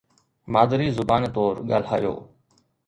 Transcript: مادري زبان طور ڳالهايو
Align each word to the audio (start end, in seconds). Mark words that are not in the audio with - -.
مادري 0.53 0.87
زبان 0.97 1.23
طور 1.37 1.53
ڳالهايو 1.69 2.13